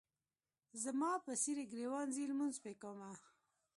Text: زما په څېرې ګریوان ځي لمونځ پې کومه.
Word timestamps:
زما 0.83 1.11
په 1.25 1.31
څېرې 1.41 1.63
ګریوان 1.71 2.07
ځي 2.15 2.23
لمونځ 2.31 2.55
پې 2.63 2.73
کومه. 2.81 3.11